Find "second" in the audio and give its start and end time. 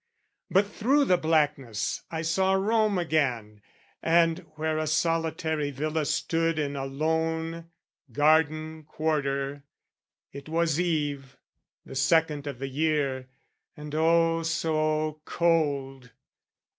11.93-12.47